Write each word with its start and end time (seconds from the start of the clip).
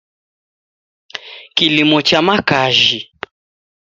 Kilimo 1.55 1.99
cha 2.07 2.19
makajhi 2.21 2.99